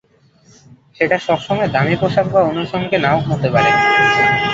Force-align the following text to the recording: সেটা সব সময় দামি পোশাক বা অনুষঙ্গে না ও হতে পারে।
সেটা 0.97 1.17
সব 1.19 1.39
সময় 1.47 1.69
দামি 1.69 1.95
পোশাক 2.01 2.25
বা 2.33 2.41
অনুষঙ্গে 2.43 2.97
না 2.97 3.09
ও 3.15 3.29
হতে 3.29 3.47
পারে। 3.53 3.71